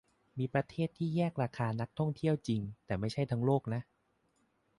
[0.37, 3.81] มีประเทศที่แยกราคานักท่องเที่ยวจริง แต่ไม่ใช่ทั้งโลกนะ